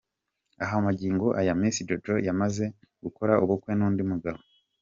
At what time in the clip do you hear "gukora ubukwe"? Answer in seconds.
3.03-3.71